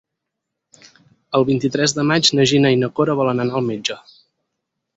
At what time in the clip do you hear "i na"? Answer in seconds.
2.77-2.91